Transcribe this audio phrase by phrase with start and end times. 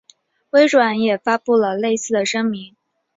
[0.49, 2.75] 微软也发布了类似的声明。